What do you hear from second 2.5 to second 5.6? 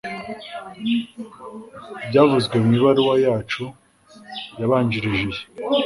mu ibaruwa yacu yabanjirije iyi